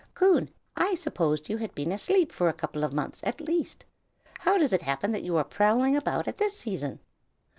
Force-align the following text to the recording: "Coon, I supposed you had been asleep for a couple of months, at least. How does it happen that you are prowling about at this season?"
"Coon, 0.15 0.49
I 0.75 0.95
supposed 0.95 1.47
you 1.47 1.57
had 1.57 1.75
been 1.75 1.91
asleep 1.91 2.31
for 2.31 2.49
a 2.49 2.53
couple 2.53 2.83
of 2.83 2.91
months, 2.91 3.23
at 3.23 3.39
least. 3.39 3.85
How 4.39 4.57
does 4.57 4.73
it 4.73 4.81
happen 4.81 5.11
that 5.11 5.21
you 5.23 5.37
are 5.37 5.43
prowling 5.43 5.95
about 5.95 6.27
at 6.27 6.39
this 6.39 6.57
season?" 6.57 7.01